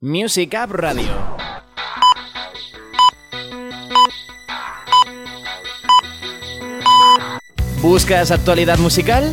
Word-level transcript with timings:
Music 0.00 0.54
App 0.54 0.70
Radio. 0.70 1.08
¿Buscas 7.82 8.30
actualidad 8.30 8.78
musical? 8.78 9.28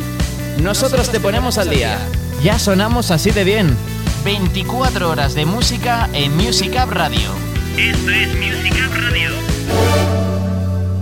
Nosotros 0.60 1.12
te 1.12 1.20
ponemos 1.20 1.58
al 1.58 1.70
día. 1.70 2.00
Ya 2.42 2.58
sonamos 2.58 3.12
así 3.12 3.30
de 3.30 3.44
bien. 3.44 3.76
24 4.24 5.08
horas 5.08 5.36
de 5.36 5.46
música 5.46 6.10
en 6.12 6.36
Music 6.36 6.74
App 6.74 6.90
Radio. 6.90 7.30
Esto 7.78 8.10
es 8.10 8.34
Music 8.34 8.74
App 8.84 8.92
Radio. 8.92 10.35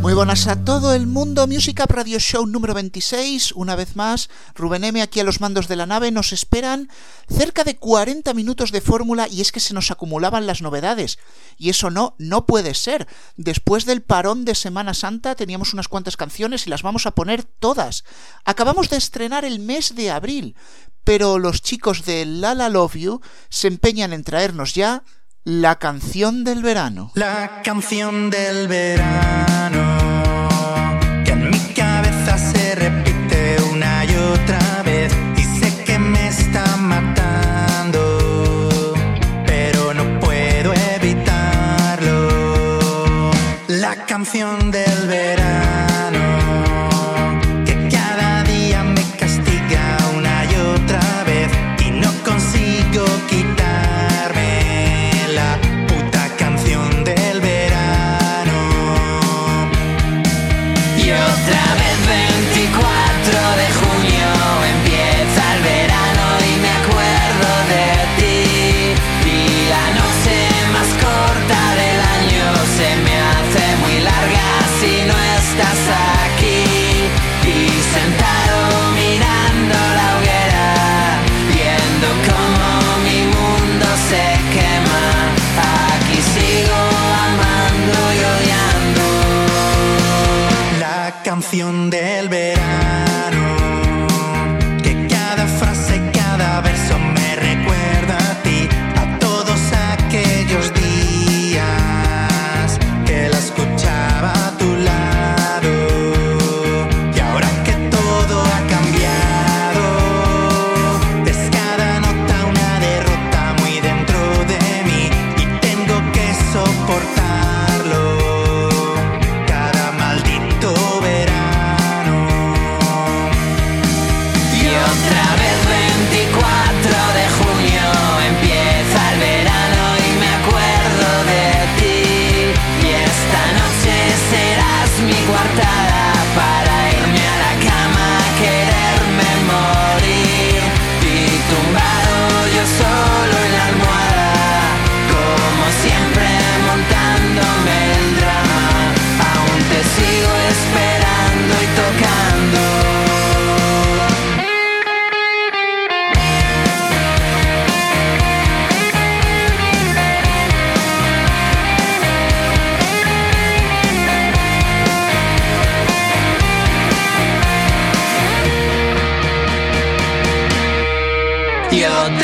Muy 0.05 0.13
buenas 0.13 0.49
a 0.49 0.63
todo 0.67 0.93
el 0.93 1.07
mundo, 1.07 1.47
Music 1.47 1.81
Up 1.83 1.91
Radio 1.91 2.19
Show 2.19 2.45
número 2.45 2.75
26, 2.75 3.53
una 3.53 3.75
vez 3.75 3.97
más, 3.97 4.29
Rubén 4.55 4.85
M 4.85 5.01
aquí 5.01 5.19
a 5.19 5.25
los 5.25 5.41
mandos 5.41 5.67
de 5.67 5.77
la 5.77 5.87
nave, 5.87 6.11
nos 6.11 6.35
esperan 6.35 6.91
cerca 7.27 7.65
de 7.65 7.77
40 7.77 8.35
minutos 8.35 8.71
de 8.71 8.83
fórmula 8.83 9.29
y 9.29 9.41
es 9.41 9.51
que 9.51 9.61
se 9.61 9.73
nos 9.73 9.91
acumulaban 9.91 10.47
las 10.47 10.61
novedades, 10.61 11.19
y 11.57 11.71
eso 11.71 11.89
no, 11.89 12.17
no 12.19 12.45
puede 12.45 12.75
ser. 12.75 13.09
Después 13.39 13.87
del 13.87 14.03
parón 14.03 14.45
de 14.45 14.55
Semana 14.55 14.93
Santa 14.93 15.37
teníamos 15.37 15.73
unas 15.73 15.89
cuantas 15.89 16.19
canciones 16.19 16.67
y 16.67 16.71
las 16.71 16.83
vamos 16.83 17.06
a 17.06 17.12
poner 17.12 17.43
todas. 17.43 18.05
Acabamos 18.45 18.91
de 18.91 18.98
estrenar 18.98 19.47
el 19.47 19.59
mes 19.59 19.95
de 19.95 20.11
abril, 20.11 20.55
pero 21.05 21.39
los 21.39 21.62
chicos 21.62 22.05
de 22.05 22.27
Lala 22.27 22.69
Love 22.69 22.97
You 22.97 23.21
se 23.48 23.69
empeñan 23.69 24.12
en 24.12 24.23
traernos 24.23 24.75
ya 24.75 25.03
la 25.45 25.78
canción 25.78 26.45
del 26.45 26.62
verano. 26.62 27.11
La 27.15 27.62
canción 27.62 28.28
del 28.28 28.69
verano 28.69 29.53
del 44.35 44.94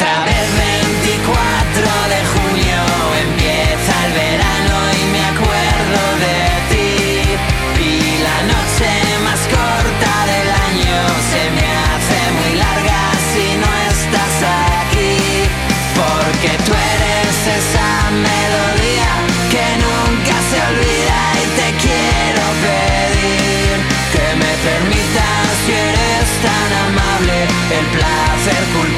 otra 0.01 0.25
vez 0.25 0.49
24 1.05 1.29
de 2.09 2.21
junio 2.33 2.81
empieza 3.21 3.93
el 4.07 4.13
verano 4.13 4.77
y 4.97 5.03
me 5.13 5.23
acuerdo 5.33 6.03
de 6.25 6.41
ti. 6.71 6.89
Y 7.85 8.23
la 8.25 8.39
noche 8.53 8.89
más 9.27 9.41
corta 9.57 10.13
del 10.33 10.49
año 10.69 11.01
se 11.31 11.43
me 11.57 11.67
hace 11.85 12.19
muy 12.39 12.53
larga 12.65 13.01
si 13.33 13.47
no 13.61 13.71
estás 13.93 14.37
aquí. 14.81 15.13
Porque 16.01 16.51
tú 16.65 16.73
eres 16.73 17.37
esa 17.61 17.91
melodía 18.29 19.11
que 19.53 19.67
nunca 19.85 20.37
se 20.49 20.59
olvida 20.71 21.19
y 21.43 21.47
te 21.61 21.69
quiero 21.85 22.45
pedir 22.65 23.75
que 24.15 24.27
me 24.43 24.53
permitas 24.65 25.45
si 25.67 25.73
eres 25.73 26.29
tan 26.47 26.71
amable 26.89 27.37
el 27.79 27.87
placer 27.97 28.63
culpable 28.73 28.90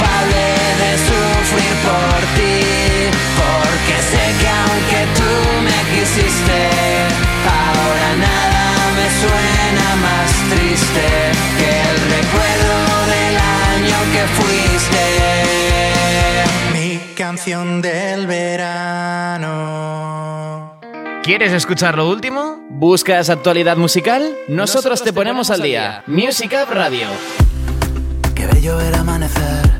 canción 17.44 17.82
del 17.82 18.28
verano. 18.28 19.50
¿Quieres 21.24 21.52
escuchar 21.52 21.96
lo 21.96 22.08
último? 22.08 22.64
¿Buscas 22.70 23.30
actualidad 23.30 23.76
musical? 23.76 24.36
Nosotros 24.46 25.02
te 25.02 25.12
ponemos 25.12 25.50
al 25.50 25.60
día. 25.60 26.04
Music 26.06 26.54
App 26.54 26.70
Radio. 26.70 27.08
Qué 28.36 28.46
bello 28.46 28.80
el 28.80 28.94
amanecer, 28.94 29.72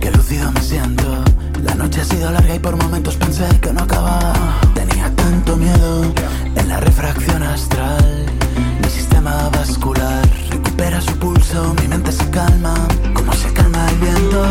qué 0.00 0.10
lúcido 0.10 0.50
me 0.52 0.62
siento. 0.62 1.22
La 1.62 1.74
noche 1.74 2.00
ha 2.00 2.04
sido 2.04 2.30
larga 2.30 2.54
y 2.54 2.58
por 2.58 2.76
momentos 2.76 3.16
pensé 3.16 3.44
que 3.60 3.74
no 3.74 3.82
acababa. 3.82 4.32
Tenía 4.74 5.14
tanto 5.14 5.58
miedo 5.58 6.14
en 6.56 6.66
la 6.66 6.80
refracción 6.80 7.42
astral. 7.42 8.24
Mi 8.82 8.88
sistema 8.88 9.50
vascular 9.50 10.26
recupera 10.48 11.02
su 11.02 11.14
pulso, 11.18 11.74
mi 11.82 11.88
mente 11.88 12.10
se 12.10 12.30
calma, 12.30 12.72
como 13.12 13.34
se 13.34 13.52
calma 13.52 13.86
el 13.90 13.96
viento. 13.96 14.46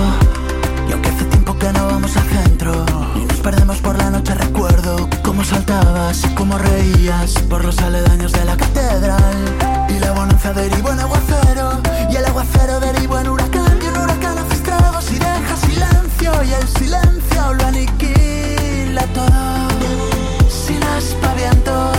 Por 3.78 3.98
la 3.98 4.10
noche, 4.10 4.34
recuerdo 4.34 5.08
ibas 6.00 6.24
y 6.26 6.36
cómo 6.36 6.58
reías 6.58 7.34
por 7.50 7.64
los 7.64 7.78
aledaños 7.80 8.32
de 8.32 8.44
la 8.44 8.58
catedral. 8.58 9.36
Y 9.90 10.00
la 10.00 10.12
bonanza 10.12 10.54
derivó 10.54 10.92
en 10.92 11.00
aguacero, 11.00 11.80
y 12.10 12.16
el 12.16 12.26
aguacero 12.26 12.80
derivó 12.80 13.20
en 13.20 13.30
huracán, 13.30 13.80
y 13.82 13.88
un 13.88 13.98
huracán 13.98 14.38
hace 14.38 14.56
estragos 14.56 15.12
y 15.12 15.20
deja 15.20 15.56
silencio, 15.58 16.44
y 16.44 16.54
el 16.54 16.68
silencio 16.68 17.54
lo 17.54 17.66
aniquila 17.66 19.04
todo. 19.14 19.68
Sin 20.50 20.84
aspavientos, 20.84 21.98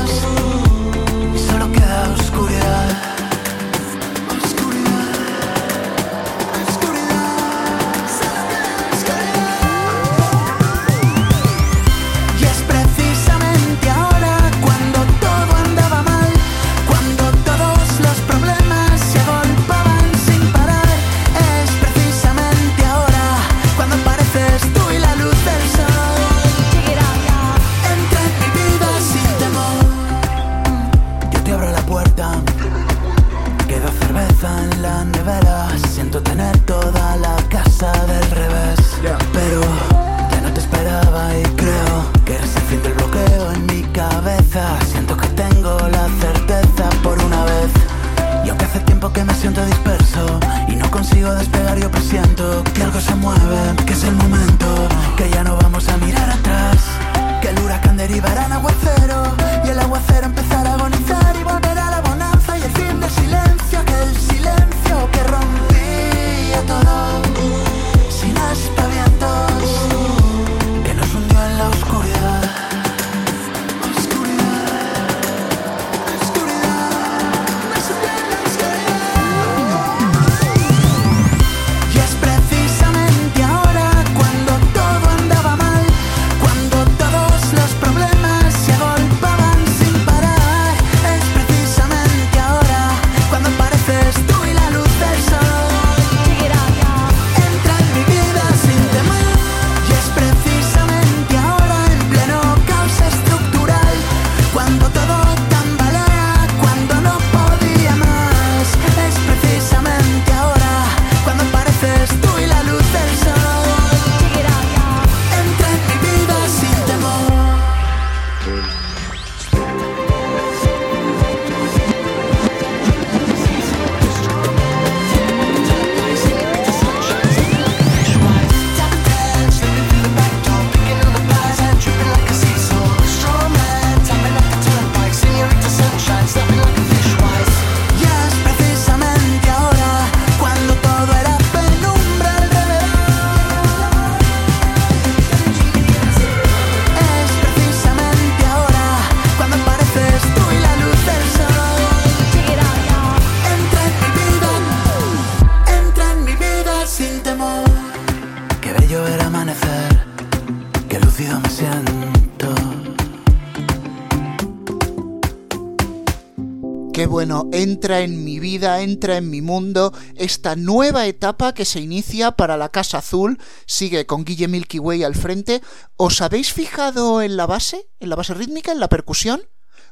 entra 167.63 168.01
en 168.01 168.25
mi 168.25 168.39
vida, 168.39 168.81
entra 168.81 169.17
en 169.17 169.31
mi 169.31 169.43
mundo, 169.43 169.93
esta 170.17 170.57
nueva 170.57 171.07
etapa 171.07 171.53
que 171.55 171.65
se 171.65 171.81
inicia 171.81 172.33
para 172.33 172.57
la 172.57 172.71
Casa 172.71 172.99
Azul, 172.99 173.39
sigue 173.67 174.07
con 174.07 174.25
Guille 174.25 174.49
Milky 174.49 174.79
Way 174.79 175.05
al 175.05 175.15
frente. 175.15 175.61
¿Os 175.97 176.21
habéis 176.21 176.53
fijado 176.53 177.23
en 177.23 177.37
la 177.37 177.47
base, 177.47 177.89
en 178.01 178.09
la 178.09 178.17
base 178.17 178.35
rítmica, 178.35 178.73
en 178.73 178.81
la 178.81 178.89
percusión? 178.89 179.43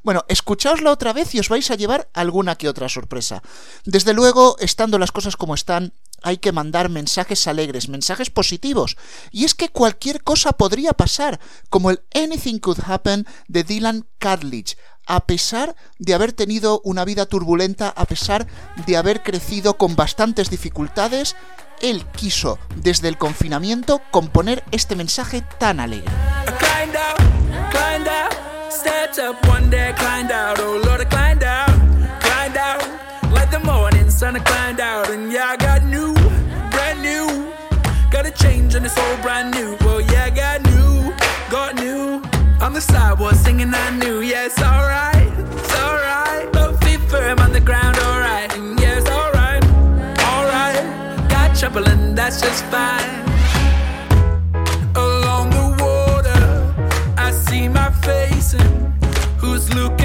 Bueno, 0.02 0.24
escuchaosla 0.28 0.92
otra 0.92 1.12
vez 1.12 1.34
y 1.34 1.40
os 1.40 1.48
vais 1.48 1.70
a 1.70 1.74
llevar 1.74 2.08
alguna 2.14 2.56
que 2.56 2.68
otra 2.68 2.88
sorpresa. 2.88 3.42
Desde 3.84 4.14
luego, 4.14 4.56
estando 4.60 4.98
las 4.98 5.12
cosas 5.12 5.36
como 5.36 5.54
están, 5.54 5.92
hay 6.22 6.38
que 6.38 6.52
mandar 6.52 6.88
mensajes 6.88 7.46
alegres, 7.46 7.88
mensajes 7.88 8.30
positivos. 8.30 8.96
Y 9.30 9.44
es 9.44 9.54
que 9.54 9.68
cualquier 9.68 10.22
cosa 10.22 10.52
podría 10.52 10.92
pasar, 10.92 11.40
como 11.68 11.90
el 11.90 12.00
Anything 12.14 12.58
Could 12.58 12.80
Happen 12.86 13.26
de 13.48 13.64
Dylan 13.64 14.06
Cartledge 14.18 14.76
a 15.08 15.20
pesar 15.20 15.74
de 15.98 16.14
haber 16.14 16.32
tenido 16.32 16.80
una 16.84 17.04
vida 17.04 17.26
turbulenta, 17.26 17.88
a 17.88 18.04
pesar 18.04 18.46
de 18.86 18.96
haber 18.96 19.22
crecido 19.22 19.76
con 19.76 19.96
bastantes 19.96 20.50
dificultades, 20.50 21.34
él 21.80 22.04
quiso, 22.14 22.58
desde 22.76 23.08
el 23.08 23.16
confinamiento, 23.16 24.00
componer 24.10 24.62
este 24.70 24.94
mensaje 24.94 25.42
tan 25.58 25.80
alegre. 25.80 26.12
On 42.68 42.74
the 42.74 42.82
sidewalk 42.82 43.32
singing 43.32 43.72
I 43.72 43.96
knew, 43.96 44.20
yeah, 44.20 44.46
alright, 44.60 45.32
it's 45.56 45.74
alright. 45.74 46.52
Both 46.52 46.84
feet 46.84 47.00
firm 47.08 47.38
on 47.38 47.50
the 47.50 47.60
ground, 47.60 47.96
alright, 47.96 48.54
and 48.58 48.78
yeah, 48.78 49.00
alright, 49.08 49.64
alright. 50.20 51.30
Got 51.30 51.56
trouble 51.56 51.88
and 51.88 52.14
that's 52.14 52.42
just 52.42 52.62
fine. 52.66 53.24
Along 54.94 55.48
the 55.48 55.82
water, 55.82 57.14
I 57.16 57.30
see 57.30 57.68
my 57.68 57.90
face 58.02 58.52
and 58.52 58.92
who's 59.40 59.72
looking 59.72 59.97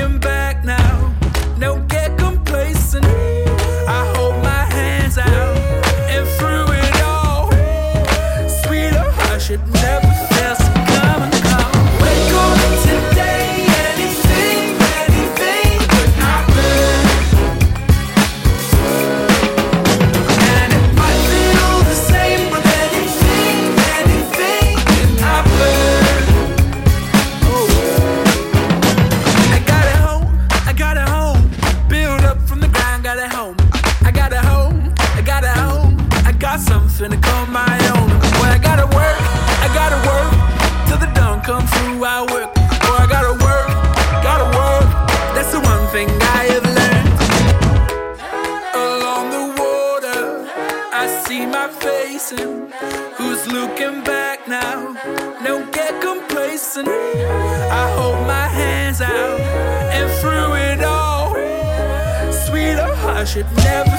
should 63.34 63.52
never 63.63 63.92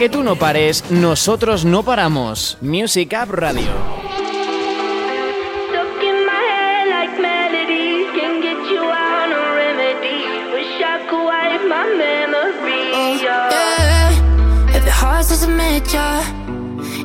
que 0.00 0.08
tú 0.08 0.22
no 0.22 0.34
pares, 0.34 0.90
nosotros 0.90 1.66
no 1.66 1.82
paramos. 1.82 2.56
Music 2.62 3.12
Up 3.12 3.30
Radio. 3.32 3.70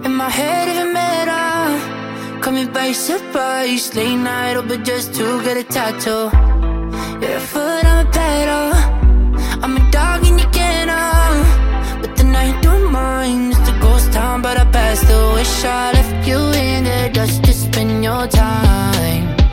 In 0.05 0.15
my 0.15 0.29
head, 0.29 0.69
even 0.69 0.93
better. 0.93 1.31
Oh, 1.33 2.39
call 2.41 2.53
me 2.53 2.65
by 2.65 2.93
surprise. 2.93 3.93
Late 3.93 4.15
night, 4.15 4.55
open 4.55 4.85
just 4.85 5.13
to 5.15 5.43
get 5.43 5.57
a 5.57 5.63
tattoo. 5.63 6.54
mind. 12.95 13.53
It's 13.53 13.69
a 13.69 13.77
ghost 13.79 14.11
town, 14.13 14.41
but 14.41 14.55
I 14.57 14.65
passed 14.71 15.07
the 15.11 15.21
wish. 15.35 15.55
I 15.63 15.91
left 15.97 16.27
you 16.29 16.39
in 16.65 16.83
the 16.89 17.01
dust 17.15 17.43
to 17.45 17.53
spend 17.53 18.03
your 18.03 18.27
time. 18.27 19.44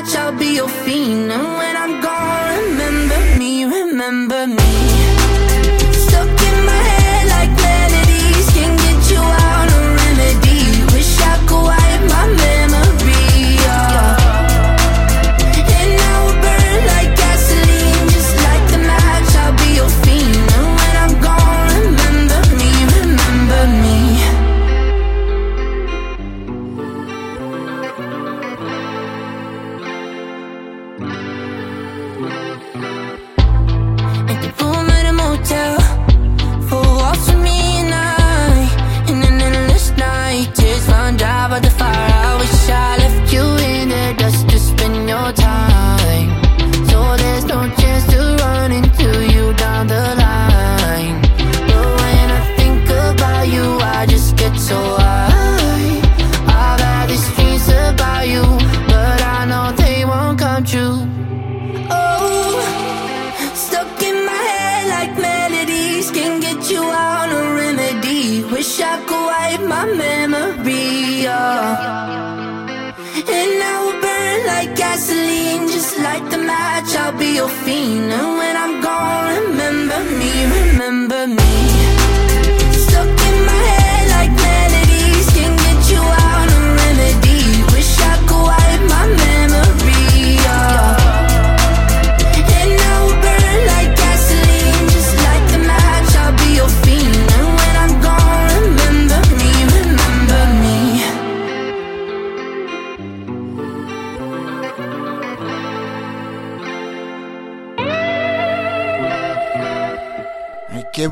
watch, 0.00 0.16
I'll 0.16 0.32
be 0.32 0.56
your 0.56 0.68
fiend. 0.68 1.32
And 1.32 1.42
when 1.42 1.76
I'm 1.76 2.00
gone, 2.00 2.58
remember 2.58 3.38
me, 3.38 3.64
remember 3.64 4.46
me. 4.46 4.59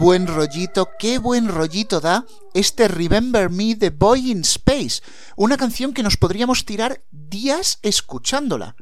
buen 0.09 0.27
rollito, 0.27 0.89
qué 0.99 1.19
buen 1.19 1.49
rollito 1.49 2.01
da 2.01 2.25
este 2.55 2.89
Remember 2.89 3.51
Me 3.51 3.75
de 3.75 3.91
Boy 3.91 4.31
in 4.31 4.41
Space, 4.41 5.03
una 5.37 5.59
canción 5.59 5.93
que 5.93 6.03
nos 6.03 6.17
podríamos 6.17 6.65
tirar 6.65 7.03
días 7.11 7.79
escuchándola. 7.83 8.75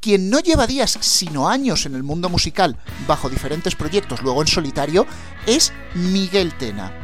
Quien 0.00 0.30
no 0.30 0.40
lleva 0.40 0.66
días, 0.66 0.96
sino 1.02 1.50
años 1.50 1.84
en 1.84 1.94
el 1.94 2.02
mundo 2.02 2.30
musical, 2.30 2.78
bajo 3.06 3.28
diferentes 3.28 3.74
proyectos, 3.74 4.22
luego 4.22 4.40
en 4.40 4.48
solitario, 4.48 5.06
es 5.44 5.70
Miguel 5.94 6.54
Tena. 6.54 6.98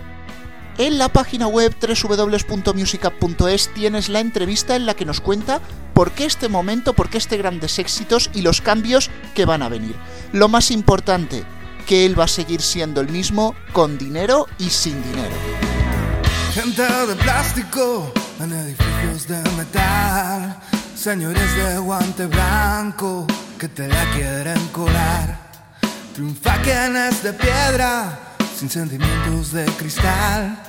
En 0.79 0.97
la 0.97 1.11
página 1.11 1.47
web 1.47 1.76
www.musicup.es 1.79 3.75
tienes 3.75 4.09
la 4.09 4.21
entrevista 4.21 4.75
en 4.75 4.87
la 4.87 4.95
que 4.95 5.05
nos 5.05 5.21
cuenta 5.21 5.61
por 5.93 6.12
qué 6.12 6.25
este 6.25 6.49
momento, 6.49 6.95
por 6.95 7.11
qué 7.11 7.19
este 7.19 7.37
grandes 7.37 7.79
éxitos 7.79 8.31
y 8.33 8.40
los 8.40 8.62
cambios 8.62 9.11
que 9.35 9.45
van 9.45 9.61
a 9.61 9.69
venir. 9.69 9.97
Lo 10.33 10.49
más 10.49 10.71
importante, 10.71 11.45
que 11.81 12.07
él 12.07 12.19
va 12.19 12.25
a 12.25 12.29
seguir 12.29 12.63
siendo 12.63 13.01
el 13.01 13.09
mismo 13.09 13.55
con 13.73 13.99
dinero 13.99 14.47
y 14.59 14.71
sin 14.71 15.03
dinero. 15.03 15.35
Gente 16.53 16.83
de 16.83 17.17
plástico 17.17 18.13
en 18.41 18.53
edificios 18.53 19.29
de 19.29 19.43
metal. 19.57 20.59
Señores 20.97 21.57
de 21.57 21.79
guante 21.79 22.27
blanco 22.27 23.27
que 23.59 23.69
te 23.69 23.89
la 23.89 24.05
quieren 24.13 24.67
colar. 24.69 25.51
Triunfa 26.15 26.61
quien 26.63 26.97
es 26.97 27.23
de 27.23 27.33
piedra, 27.33 28.19
sin 28.59 28.69
sentimientos 28.69 29.53
de 29.53 29.65
cristal. 29.79 30.63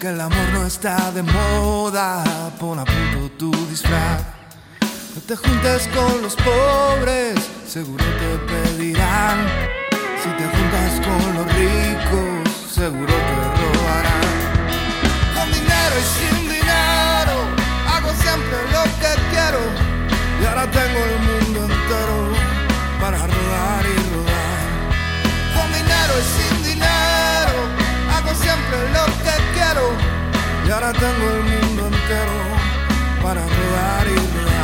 Que 0.00 0.08
el 0.08 0.20
amor 0.20 0.48
no 0.52 0.66
está 0.66 1.10
de 1.10 1.22
moda, 1.22 2.24
pon 2.58 2.78
a 2.78 2.84
punto 2.84 3.30
tu 3.36 3.50
disfraz. 3.66 4.22
No 5.14 5.20
te 5.22 5.36
juntes 5.36 5.88
con 5.88 6.22
los 6.22 6.36
pobres, 6.36 7.34
seguro 7.66 8.04
te 8.04 8.38
pedirán. 8.52 9.85
Si 10.26 10.32
te 10.32 10.44
juntas 10.44 10.92
con 11.06 11.34
los 11.36 11.46
ricos, 11.54 12.50
seguro 12.74 13.14
te 13.28 13.36
robarán. 13.62 14.26
Con 15.36 15.52
dinero 15.52 15.94
y 16.02 16.06
sin 16.18 16.48
dinero, 16.48 17.36
hago 17.94 18.10
siempre 18.24 18.58
lo 18.74 18.82
que 19.00 19.12
quiero. 19.30 19.60
Y 20.42 20.44
ahora 20.46 20.66
tengo 20.68 20.98
el 21.10 21.18
mundo 21.28 21.58
entero 21.72 22.18
para 23.00 23.18
rodar 23.18 23.84
y 23.86 23.96
rodar. 24.14 24.66
Con 25.54 25.68
dinero 25.78 26.12
y 26.18 26.26
sin 26.34 26.56
dinero, 26.70 27.56
hago 28.16 28.34
siempre 28.34 28.78
lo 28.96 29.04
que 29.22 29.34
quiero. 29.54 29.84
Y 30.66 30.70
ahora 30.72 30.92
tengo 30.92 31.24
el 31.36 31.42
mundo 31.54 31.86
entero 31.86 32.36
para 33.22 33.42
rodar 33.42 34.06
y 34.08 34.16
rodar. 34.16 34.55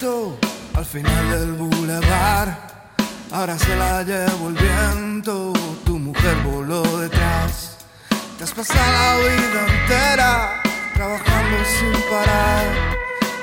Al 0.00 0.84
final 0.84 1.30
del 1.30 1.52
bulevar. 1.54 2.56
Ahora 3.32 3.58
se 3.58 3.74
la 3.74 4.04
llevo 4.04 4.48
el 4.48 4.54
viento, 4.54 5.52
tu 5.84 5.98
mujer 5.98 6.36
voló 6.44 6.82
detrás. 6.98 7.78
Te 8.36 8.44
has 8.44 8.52
pasado 8.52 8.78
la 8.78 9.16
vida 9.16 9.66
entera 9.80 10.62
trabajando 10.94 11.56
sin 11.76 12.00
parar. 12.08 12.64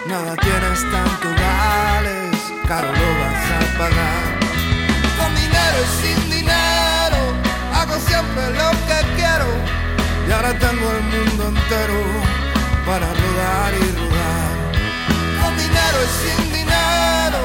Nada 0.08 0.36
tienes 0.38 0.80
tanto 0.92 1.28
vales, 1.28 2.38
caro 2.70 2.88
lo 2.88 3.10
vas 3.20 3.52
a 3.52 3.78
pagar. 3.78 4.24
Con 5.20 5.36
dinero 5.36 5.78
y 5.84 5.90
sin 6.02 6.30
dinero, 6.30 7.20
hago 7.74 7.96
siempre 8.00 8.44
lo 8.52 8.72
que 8.88 9.00
quiero. 9.18 9.50
Y 10.26 10.32
ahora 10.32 10.58
tengo 10.58 10.90
el 10.90 11.04
mundo 11.04 11.50
entero 11.50 12.00
para 12.86 13.08
rodar 13.08 13.74
y 13.74 13.92
rodar. 14.00 14.15
Dinero 15.96 16.04
y 16.04 16.38
sin 16.38 16.52
dinero, 16.52 17.40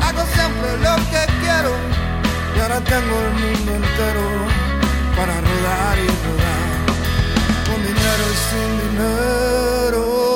hago 0.00 0.24
siempre 0.32 0.76
lo 0.78 0.96
que 1.10 1.26
quiero. 1.40 1.72
Y 2.56 2.60
ahora 2.60 2.80
tengo 2.80 3.20
el 3.20 3.32
mundo 3.32 3.74
entero 3.74 4.22
para 5.16 5.34
rodar 5.34 5.98
y 5.98 6.06
rodar. 6.24 6.70
Con 7.66 7.82
dinero 7.82 8.24
y 8.32 8.38
sin 8.48 8.70
dinero. 8.88 10.29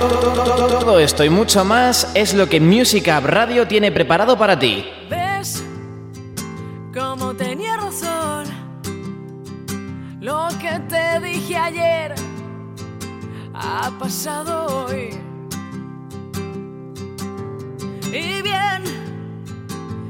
Todo 0.00 0.98
esto 0.98 1.24
y 1.24 1.28
mucho 1.28 1.62
más 1.62 2.10
es 2.14 2.32
lo 2.32 2.48
que 2.48 2.58
Music 2.58 3.10
Up 3.14 3.26
Radio 3.26 3.68
tiene 3.68 3.92
preparado 3.92 4.38
para 4.38 4.58
ti. 4.58 4.86
¿Ves? 5.10 5.62
Como 6.94 7.34
tenía 7.34 7.76
razón. 7.76 8.46
Lo 10.20 10.48
que 10.58 10.80
te 10.88 11.20
dije 11.20 11.54
ayer 11.54 12.14
ha 13.52 13.90
pasado 13.98 14.86
hoy. 14.86 15.10
Y 18.06 18.40
bien, 18.40 18.82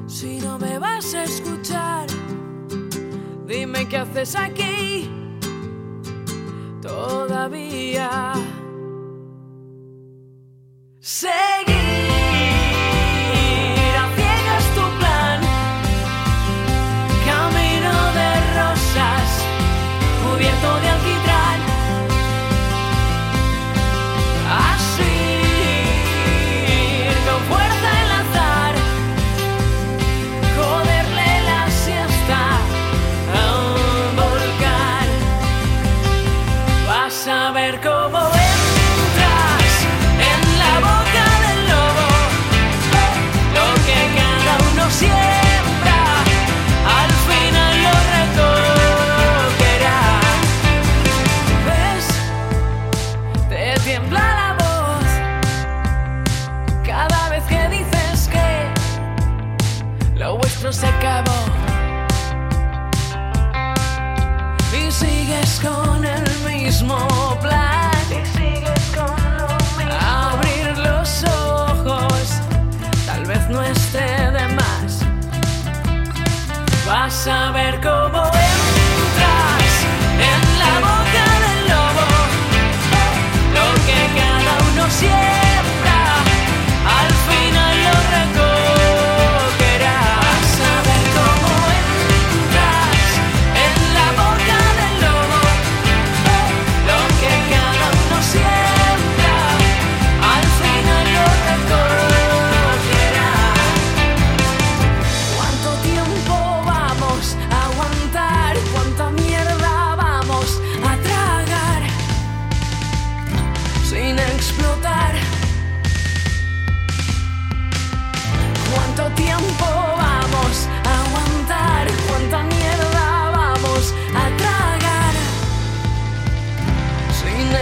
si 0.06 0.38
no 0.38 0.56
me 0.56 0.78
vas 0.78 1.14
a 1.14 1.24
escuchar, 1.24 2.06
dime 3.44 3.88
qué 3.88 3.96
haces 3.96 4.36
aquí 4.36 5.10
todavía. 6.80 8.32
Seguir 11.10 11.39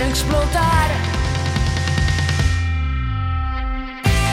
explotar. 0.08 0.90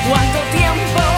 ¿Cuánto 0.07 0.39
tiempo 0.51 1.14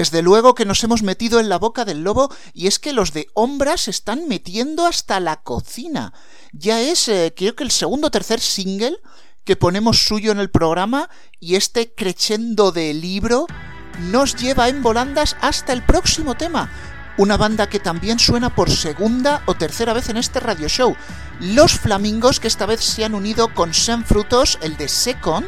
Desde 0.00 0.22
luego 0.22 0.54
que 0.54 0.64
nos 0.64 0.82
hemos 0.82 1.02
metido 1.02 1.40
en 1.40 1.50
la 1.50 1.58
boca 1.58 1.84
del 1.84 2.02
lobo 2.02 2.34
y 2.54 2.68
es 2.68 2.78
que 2.78 2.94
los 2.94 3.12
de 3.12 3.28
Ombra 3.34 3.76
se 3.76 3.90
están 3.90 4.28
metiendo 4.28 4.86
hasta 4.86 5.20
la 5.20 5.42
cocina. 5.42 6.14
Ya 6.54 6.80
es, 6.80 7.06
eh, 7.08 7.34
creo 7.36 7.54
que 7.54 7.64
el 7.64 7.70
segundo 7.70 8.06
o 8.06 8.10
tercer 8.10 8.40
single 8.40 8.96
que 9.44 9.56
ponemos 9.56 10.06
suyo 10.06 10.32
en 10.32 10.40
el 10.40 10.48
programa 10.48 11.10
y 11.38 11.56
este 11.56 11.94
crescendo 11.94 12.72
de 12.72 12.94
libro 12.94 13.46
nos 14.10 14.36
lleva 14.36 14.70
en 14.70 14.82
volandas 14.82 15.36
hasta 15.42 15.74
el 15.74 15.84
próximo 15.84 16.34
tema. 16.34 16.72
Una 17.18 17.36
banda 17.36 17.68
que 17.68 17.78
también 17.78 18.18
suena 18.18 18.54
por 18.54 18.70
segunda 18.70 19.42
o 19.44 19.54
tercera 19.54 19.92
vez 19.92 20.08
en 20.08 20.16
este 20.16 20.40
radio 20.40 20.68
show. 20.70 20.96
Los 21.40 21.72
Flamingos 21.72 22.40
que 22.40 22.48
esta 22.48 22.64
vez 22.64 22.80
se 22.80 23.04
han 23.04 23.14
unido 23.14 23.52
con 23.52 23.74
Sam 23.74 24.06
Frutos, 24.06 24.58
el 24.62 24.78
de 24.78 24.88
Second, 24.88 25.46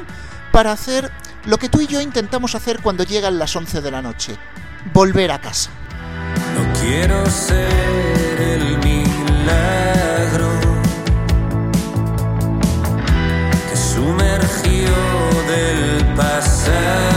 para 0.52 0.72
hacer 0.72 1.10
lo 1.46 1.58
que 1.58 1.68
tú 1.68 1.80
y 1.80 1.86
yo 1.86 2.00
intentamos 2.00 2.54
hacer 2.54 2.80
cuando 2.80 3.04
llegan 3.04 3.38
las 3.38 3.54
11 3.54 3.80
de 3.80 3.90
la 3.90 4.02
noche. 4.02 4.36
Volver 4.92 5.30
a 5.30 5.40
casa. 5.40 5.70
No 6.54 6.80
quiero 6.80 7.24
ser 7.26 8.40
el 8.40 8.78
milagro 8.78 10.50
que 13.70 13.76
sumergió 13.76 14.94
del 15.48 16.14
pasado. 16.14 17.11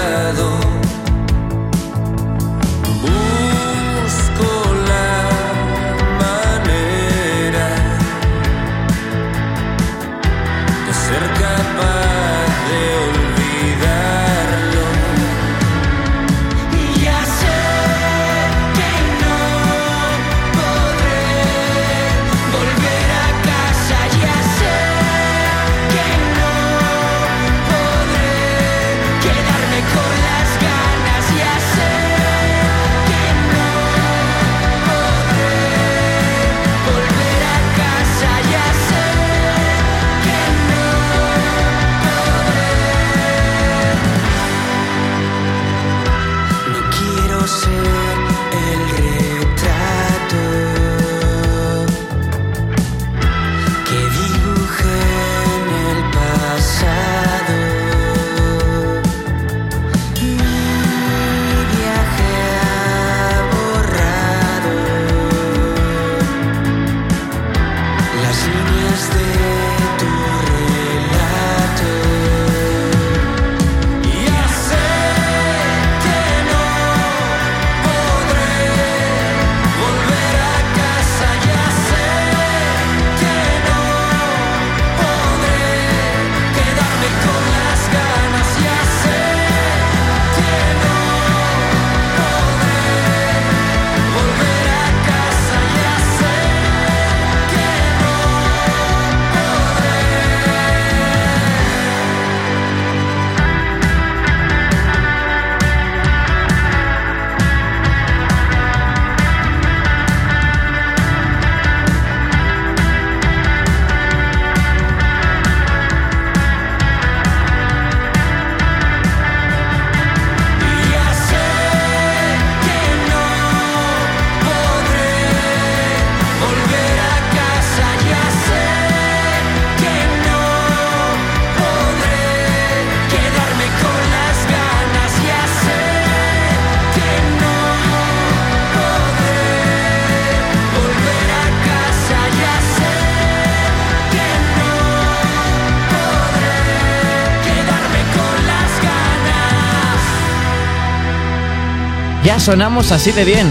Sonamos 152.46 152.92
así 152.92 153.12
de 153.12 153.26
bien. 153.26 153.48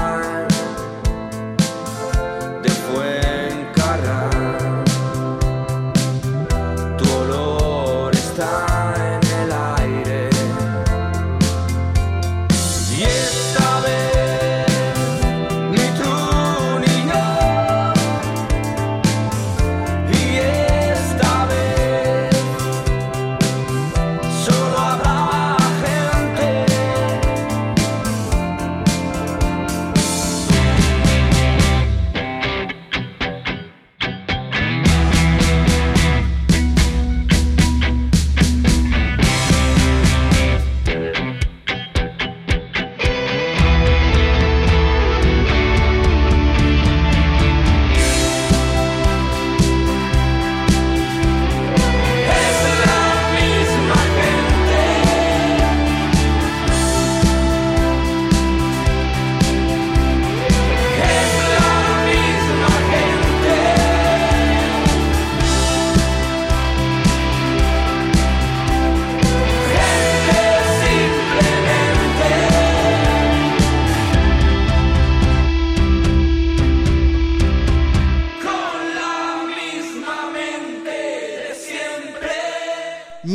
啊。 0.00 0.49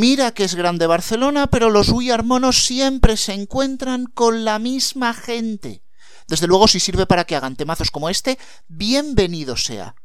Mira 0.08 0.30
que 0.30 0.44
es 0.44 0.54
grande 0.54 0.86
Barcelona, 0.86 1.48
pero 1.48 1.68
los 1.68 1.88
We 1.88 2.12
Are 2.12 2.22
Monos 2.22 2.64
siempre 2.64 3.16
se 3.16 3.32
encuentran 3.32 4.06
con 4.06 4.44
la 4.44 4.60
misma 4.60 5.12
gente. 5.12 5.82
Desde 6.28 6.46
luego, 6.46 6.68
si 6.68 6.78
sirve 6.78 7.06
para 7.06 7.24
que 7.24 7.34
hagan 7.34 7.56
temazos 7.56 7.90
como 7.90 8.08
este, 8.08 8.38
bienvenido 8.68 9.56
sea. 9.56 9.96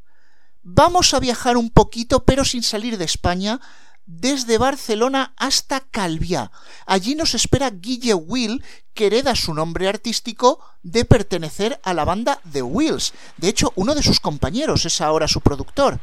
Vamos 0.63 1.13
a 1.13 1.19
viajar 1.19 1.55
un 1.55 1.69
poquito, 1.69 2.25
pero 2.25 2.45
sin 2.45 2.63
salir 2.63 2.97
de 2.97 3.05
España, 3.05 3.61
desde 4.07 4.57
Barcelona 4.57 5.35
hasta 5.37 5.81
Calviá. 5.81 6.51
Allí 6.87 7.13
nos 7.13 7.35
espera 7.35 7.69
Guille 7.69 8.15
Will, 8.15 8.63
que 8.95 9.05
hereda 9.05 9.35
su 9.35 9.53
nombre 9.53 9.87
artístico 9.87 10.65
de 10.81 11.05
pertenecer 11.05 11.79
a 11.83 11.93
la 11.93 12.05
banda 12.05 12.41
The 12.51 12.63
Wheels. 12.63 13.13
De 13.37 13.49
hecho, 13.49 13.71
uno 13.75 13.93
de 13.93 14.01
sus 14.01 14.19
compañeros 14.19 14.83
es 14.87 14.99
ahora 14.99 15.27
su 15.27 15.41
productor. 15.41 15.99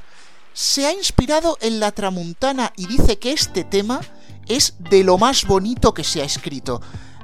Se 0.59 0.85
ha 0.87 0.93
inspirado 0.93 1.57
en 1.61 1.79
la 1.79 1.93
tramuntana 1.93 2.73
y 2.77 2.89
dice 2.89 3.17
que 3.17 3.31
este 3.31 3.63
tema 3.63 4.01
es 4.49 4.75
de 4.91 5.05
lo 5.05 5.17
más 5.17 5.47
bonito 5.47 5.95
que 5.95 6.03
se 6.03 6.21
ha 6.21 6.25
escrito. 6.25 6.81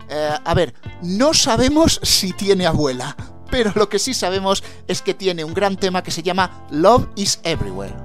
Eh, 0.08 0.30
a 0.44 0.54
ver, 0.54 0.72
no 1.02 1.34
sabemos 1.34 1.98
si 2.04 2.32
tiene 2.32 2.64
abuela, 2.64 3.16
pero 3.50 3.72
lo 3.74 3.88
que 3.88 3.98
sí 3.98 4.14
sabemos 4.14 4.62
es 4.86 5.02
que 5.02 5.14
tiene 5.14 5.42
un 5.42 5.52
gran 5.52 5.76
tema 5.76 6.04
que 6.04 6.12
se 6.12 6.22
llama 6.22 6.64
Love 6.70 7.08
is 7.16 7.40
Everywhere. 7.42 7.96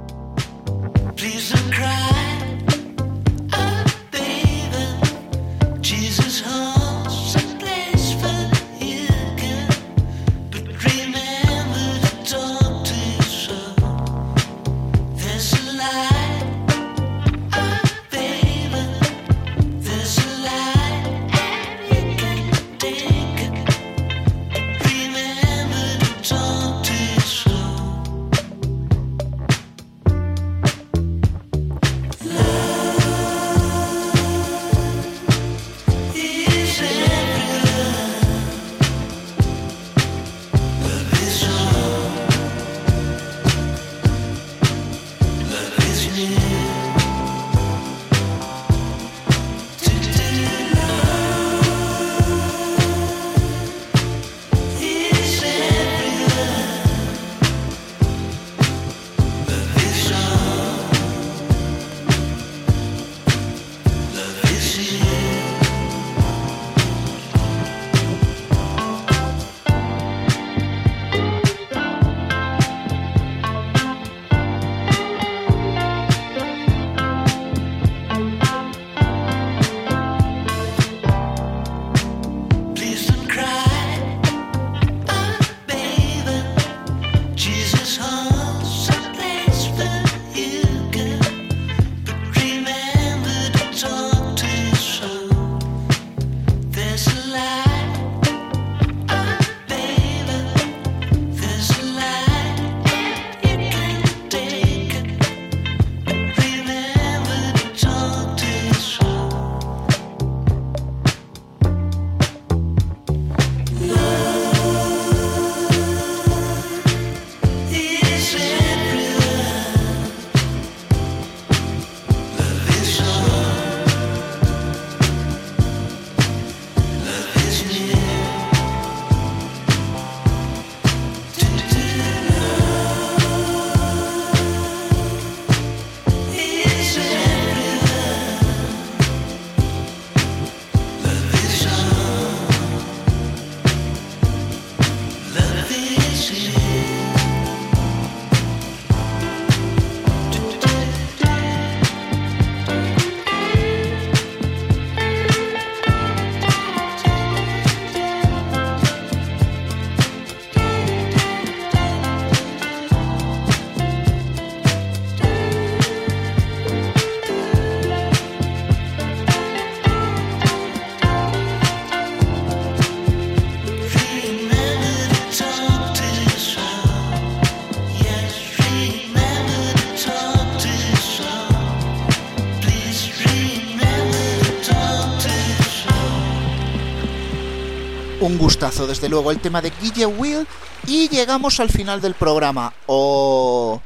Gustazo, 188.50 188.88
desde 188.88 189.10
luego, 189.10 189.30
el 189.30 189.40
tema 189.40 189.62
de 189.62 189.72
Guille 189.80 190.08
Will. 190.08 190.48
Y 190.88 191.08
llegamos 191.10 191.60
al 191.60 191.70
final 191.70 192.02
del 192.02 192.16
programa. 192.16 192.74
Oh. 192.88 193.80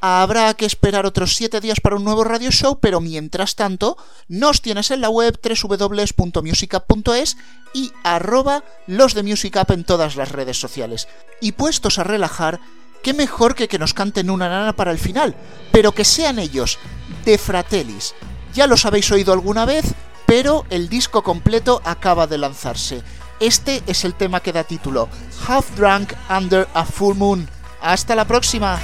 Habrá 0.00 0.54
que 0.54 0.66
esperar 0.66 1.04
otros 1.04 1.34
7 1.34 1.60
días 1.60 1.80
para 1.80 1.96
un 1.96 2.04
nuevo 2.04 2.22
radio 2.22 2.52
show, 2.52 2.78
pero 2.78 3.00
mientras 3.00 3.56
tanto, 3.56 3.96
nos 4.28 4.62
tienes 4.62 4.92
en 4.92 5.00
la 5.00 5.08
web 5.08 5.36
www.musicup.es 5.42 7.36
y 7.72 7.90
arroba 8.04 8.62
los 8.86 9.14
de 9.14 9.24
Music 9.24 9.56
Up 9.60 9.72
en 9.72 9.82
todas 9.82 10.14
las 10.14 10.30
redes 10.30 10.60
sociales. 10.60 11.08
Y 11.40 11.50
puestos 11.52 11.98
a 11.98 12.04
relajar, 12.04 12.60
qué 13.02 13.14
mejor 13.14 13.56
que 13.56 13.66
que 13.66 13.80
nos 13.80 13.94
canten 13.94 14.30
una 14.30 14.48
nana 14.48 14.76
para 14.76 14.92
el 14.92 15.00
final, 15.00 15.34
pero 15.72 15.90
que 15.90 16.04
sean 16.04 16.38
ellos, 16.38 16.78
de 17.24 17.36
Fratellis. 17.36 18.14
Ya 18.54 18.68
los 18.68 18.86
habéis 18.86 19.10
oído 19.10 19.32
alguna 19.32 19.64
vez, 19.64 19.86
pero 20.24 20.66
el 20.70 20.88
disco 20.88 21.24
completo 21.24 21.82
acaba 21.84 22.28
de 22.28 22.38
lanzarse. 22.38 23.02
Este 23.44 23.82
es 23.86 24.06
el 24.06 24.14
tema 24.14 24.40
que 24.40 24.54
da 24.54 24.64
título, 24.64 25.06
Half 25.46 25.76
Drunk 25.76 26.14
Under 26.30 26.66
a 26.72 26.86
Full 26.86 27.14
Moon. 27.14 27.46
Hasta 27.82 28.14
la 28.14 28.24
próxima. 28.24 28.80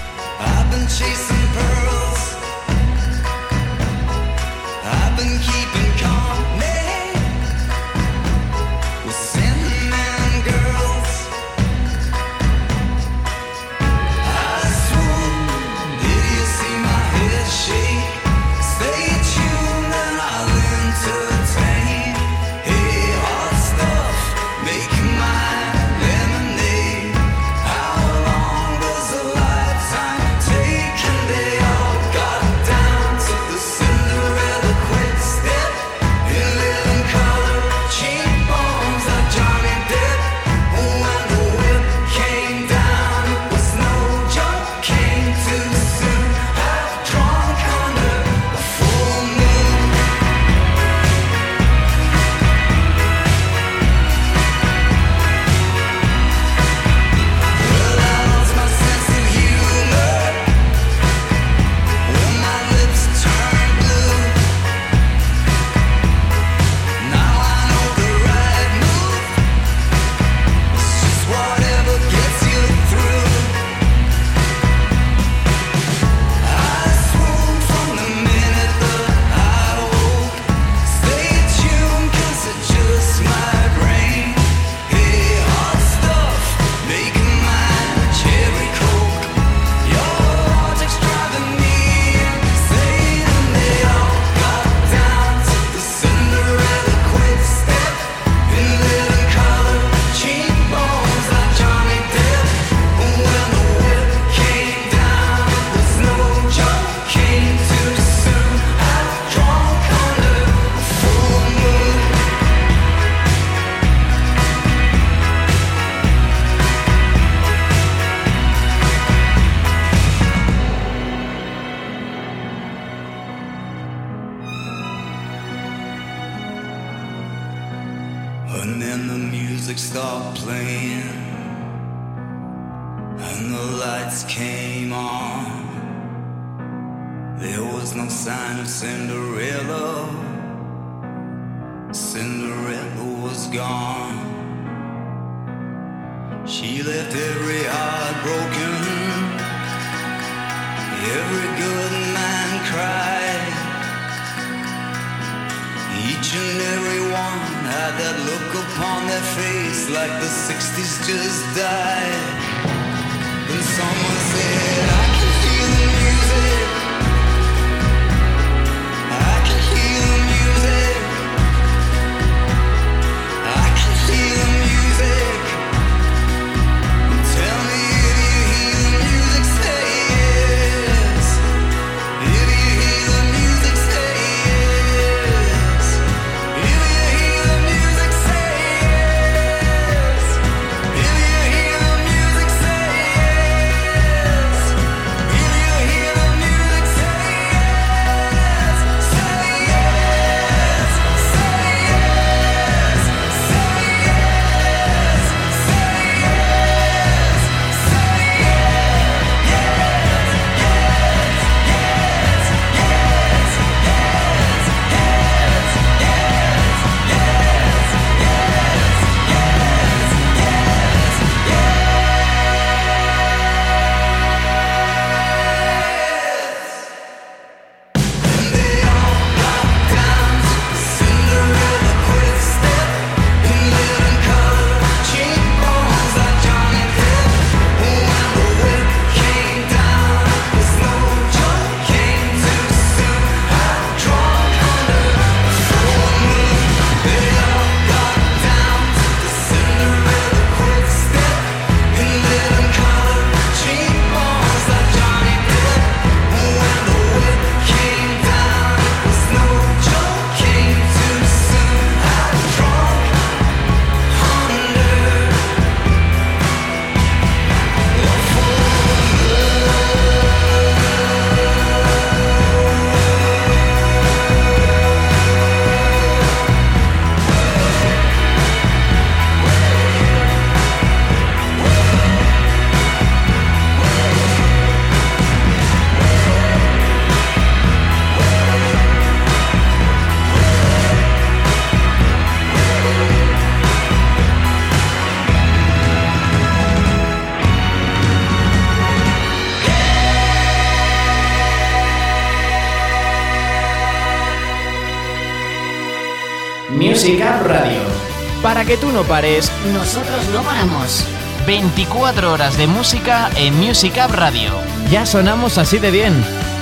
no 308.93 309.05
pares, 309.05 309.51
nosotros 309.72 310.26
no 310.32 310.43
paramos. 310.43 311.05
24 311.47 312.32
horas 312.32 312.57
de 312.57 312.66
música 312.66 313.30
en 313.36 313.55
Music 313.59 313.95
Up 314.05 314.14
Radio. 314.14 314.51
Ya 314.91 315.07
sonamos 315.07 315.59
así 315.59 315.78
de 315.78 315.91
bien. 315.91 316.12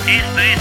Esto 0.07 0.39
es 0.39 0.58